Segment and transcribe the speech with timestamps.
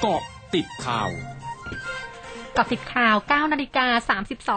[0.00, 0.22] เกาะ
[0.54, 1.10] ติดข่าว
[2.56, 3.86] กาะติดข่าว 9 นาฬิกา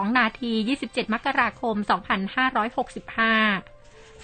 [0.08, 0.52] 32 นาที
[0.86, 1.76] 27 มกราคม
[2.40, 3.79] 2565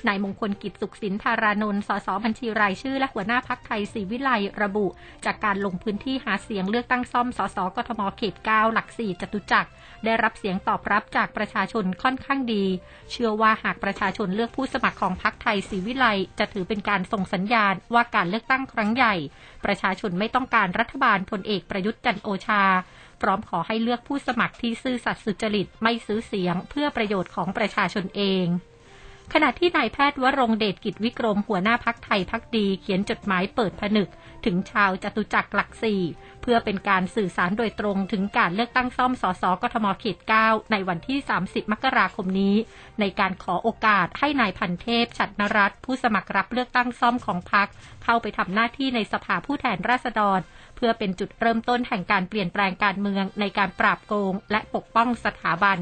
[0.07, 4.29] นายมงคลกิจสุขสินธารานนท์ สสบัญชีรายชื่อและหัวหน้าพักไทยศรีวิไล
[4.61, 4.85] ระบุ
[5.25, 9.69] จากการลงพื้นที่หาเสียงเลือกตั้งซ่อม สสกทมเขต 9 หลัก 4 จตุจักร
[10.05, 12.65] ได้รับเสียงตอบรับจากประชาชนค่อนข้างดี
[13.11, 16.05] เชื่อว่าหากประชาชนเลือกผู้สมัครของพักไทยศรีวิไล
[16.39, 19.15] จะถือเป็นการส่งสัญญาณว่าการเลือกตั้งครั้งใหญ่
[19.65, 22.63] ประชาชนไม่ต้องการรัฐบาลพลเอกประยุทธ์จันโอชา
[23.21, 28.45] พร้อมขอให้เลือกผู้สมัครที่ซื่อสัตย์สุจริตไม่ซื้อเสียงเพื่อประโยชน์ของประชาชนเอง
[29.33, 34.09] ขณะที่นายแพทย์วรงเดชกิจวิกรมหัวหน้าพักไทยพักดีเขียนจดหมายเปิดผนึก
[34.45, 36.01] ถึงชาวจตุจักรหลักสี่
[36.41, 42.55] เพื่อเป็นการสื่อสารโดยตรงถึงการเลือกตั้งซ่อมสสกทมเขต 9 ในวันที่ 30 มกราคมนี้
[42.99, 47.67] ในการขอโอกาสให้นายพันเทพฉัดนรัตผู้สมัครรับเลือกตั้งซ่อมของพัก
[48.03, 50.39] เข้าไปทำหน้าที่ในสภาผู้แทนราษฎร
[50.75, 55.81] เพื่อเป็นจุดเริ่มต้นแห่งการเปลี่ยนแปลงการเมืองในการปราบโกง และปกป้องสถาบัน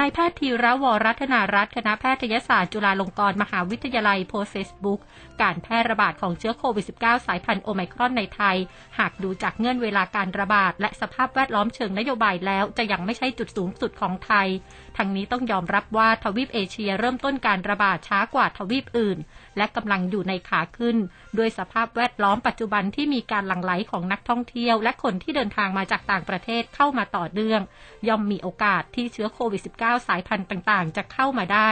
[0.00, 5.00] นายแพทย์ธีระวรัตนารัตน์คณะแพทยศาสตร์จุฬาลงกรณ์มหาวิทยาลัยโพสเฟซบุ๊ก
[5.42, 8.56] การแพร่ระบาดของเชื้อโควิด -19 สายพันธุ์โอไมครอนในไทย
[8.98, 14.48] หากดูจากเงื่อนเวลาการระบาด และสภาพแวดล้อมเชิงนโยบายแล้ว จะยังไม่ใช่จุดสูงสุดของไทย
[14.96, 19.18] ทั้งนี้ต้องยอมรับว่าทวีปเอเชียเริ่มต้นการระบาดช้ากว่าทวีปอื่น
[19.56, 20.96] และกำลังอยู่ในขาขึ้น
[21.38, 27.60] ด้วยสภาพแวดล้อมปัจจุบันที่มีการหลั่งไหลของนักท่องเที่ยว และคนที่เดินทางมาจากต่างประเทศเข้ามาต่อเนื่อง
[28.08, 31.70] ย่อมมีโอกาสที่เชื้อโควิด -19 สายพันธุ์ต่างๆ จะเข้ามาได้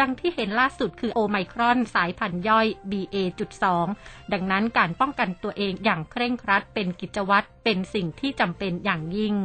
[0.00, 3.64] ดังที่เห็นล่าสุดคือโอไมครอนสายพันธุ์ย่อย BA.2
[4.32, 9.36] ดังนั้นการป้องกันตัวเองอย่างเคร่งครัดเป็นกิจวัตรเป็นสิ่งที่จำเป็นอย่างยิ่ง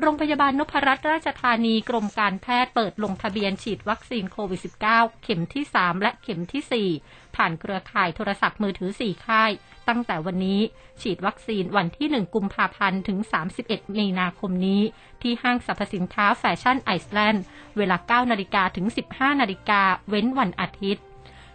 [0.00, 4.60] โรงพยาบาลนพรัตน์ราชธานีกรมการแพทย์เปิดลงทะเบียนฉีดวัคซีนโควิด
[4.92, 9.50] -19 เข็มที่ 3 และเข็มที่ 4 ผ่านเครือข่ายโทรศัพท์มือถือ 4 ค่าย
[9.88, 10.60] ตั้งแต่วันนี้
[11.02, 13.18] ฉีดวัคซีนวันที่ 1 กุมภาพันธ์ ถึง
[13.58, 14.82] 31 มีนาคมนี้
[15.22, 17.44] ที่ห้างสรรพสินค้าแฟชั่นไอซ์แลนด์
[17.76, 21.04] เวลา 9 นาฬิกาถึง 15 นาฬิกาเว้นวันอาทิตย์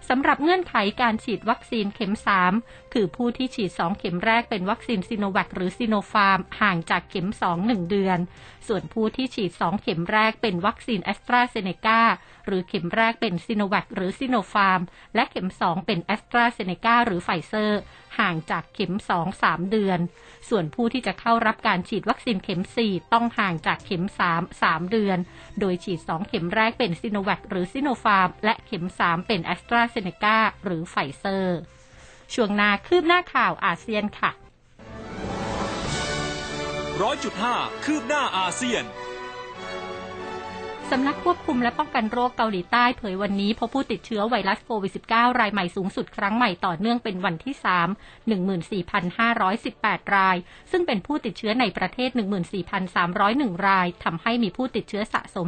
[0.09, 2.13] สำหรับเงื่อนไขการฉีดวัคซีนเข็ม
[2.53, 8.19] 3 คือผู้ที่ฉีด 2 เข็มแรกเป็นวัคซีนซีโนแวคหรือซีโนฟาร์มห่างจากเข็ม 2 1 เดือน
[8.67, 12.01] ส่วนผู้ที่ฉีด 2 เข็มแรกเป็นวัคซีนแอสตราเซเนกา
[12.45, 14.81] หรือเข็มแรกเป็นซีโนแวคหรือซีโนฟาร์ม
[15.15, 17.79] และเข็ม 2 เป็นแอสตราเซเนกาหรือไฟเซอร์
[18.19, 19.99] ห่างจากเข็ม 2 3 เดือน
[20.49, 25.17] ส่วนผู้ที่จะเข้ารับการฉีดวัคซีนเข็ม 4 ต้องห่างจากเข็ม 3 3 เดือน
[25.59, 31.59] โดยฉีด 2 เข็มแรกเป็นซีโนแวคหรือซีโนฟาร์มและเข็ม 3 เป็นแอสตราเซเนกาหรือไฟเซอร์
[32.33, 34.31] ช่วงนาคืบหน้าข่าวอาเซียนค่ะ
[37.01, 38.83] ร้อยจุดห้าคืบหน้าอาเซียน
[40.93, 48.83] สำนักควบคุมและป้องกันโรคเกาหลีใต้เผยวันนี้พบผู้ติดเชื้อไวรัสโควิด -19 รายใหม่สูงสุดครั้งใหม่ต่อเนื่องเป็นวันที่ 3
[49.23, 50.37] 14,518 ราย
[50.71, 52.09] ซึ่งเป็นผู้ติดเชื้อในประเทศ
[52.87, 55.47] 14,301 ราย ทำให้มีผู้ติดเชื้อสะสม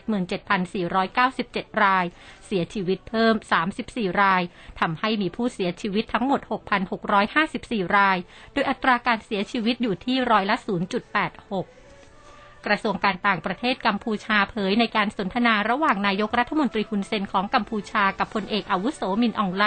[0.00, 2.04] 777,497 ราย
[2.46, 3.34] เสียชีวิตเพิ่ม
[3.76, 4.42] 34 ราย
[4.80, 6.40] ทำให้มีผู้เสียชีวิตทั้งหมด
[7.18, 8.18] 6,654 ราย
[8.52, 11.87] โดยอัตราการเสียชีวิตอยู่ที่ร้อยละ 0.86
[12.66, 19.64] กระทรวงการต่างประเทศกัมพูชาเผยในการสนทนาระหว่างนายกรัฐมนตรีคุนเซนของกัมพูชากับพลเอกอาวุโสมินอองไล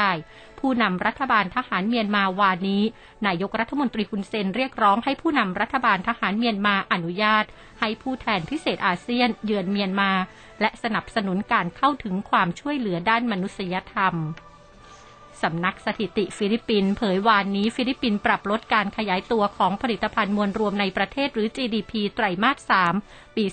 [0.60, 2.84] ผู้นำรัฐบาลทหารเมียนมาวานนี้
[3.28, 7.46] นายกรัฐมนตรีฮุนเซนเรียกร้องให้ผู้นำรัฐบาลทหารเมียนมาอนุญาต
[7.80, 10.12] ให้ผู้แทนพิเศษอาเซียนเยือนเมียนมา
[10.62, 14.16] และสนับสนุนการเข้าถึงความช่วยเหลือด้านมนุษยธรรม
[15.44, 23.46] สำนักสถิติฟิลิปปินส์เผยวานนี้ฟิลิปปินส์ปรับลดการขยายตัวของผลิตภัณฑ์มวลรวมในประเทศหรือ GDP ไตรมาส 3 ปี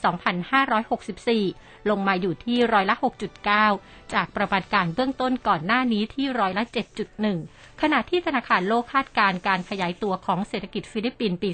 [1.31, 2.97] 2564 ลงมาอยู่ที่ร้อยละ
[3.55, 6.65] 6.9 จากประมาณการเบื้องต้นก่อนหน้านี้ที่ร้อยละ
[7.23, 11.51] 7.1 ขณะที่ธนาคารโลกคาดการการขยายตัวของเศรษฐกิจฟิลิปปินส์ปี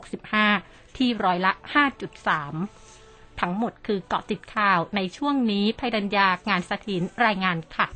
[0.00, 1.52] 2565 ที่ร้อยละ
[2.46, 7.88] 5.3 ทั้งหมดคือเกาะติดข่าวในช่วงนี้ภัยดัญญางานสถินรายงานค่ะ